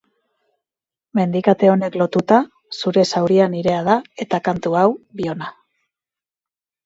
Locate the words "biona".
5.21-5.51